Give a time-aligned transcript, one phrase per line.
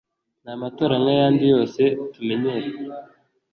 [0.43, 1.81] ni amatora nk’ayandi yose
[2.13, 2.77] tumenyereye